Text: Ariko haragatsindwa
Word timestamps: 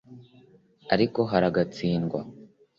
Ariko 0.93 1.19
haragatsindwa 1.31 2.19